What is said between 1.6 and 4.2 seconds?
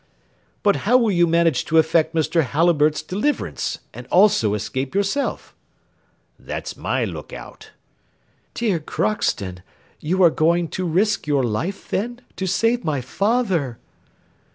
to effect Mr. Halliburtt's deliverance, and